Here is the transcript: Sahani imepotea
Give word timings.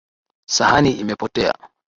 Sahani 0.47 0.91
imepotea 0.99 1.53